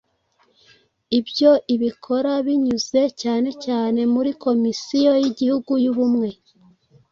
[1.19, 6.29] Ibyo ibikora binyuze cyanecyane muri Komisiyo y’Igihugu y’Ubumwe